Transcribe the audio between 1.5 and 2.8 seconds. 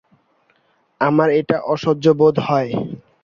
অসহ্য বোধ হয়।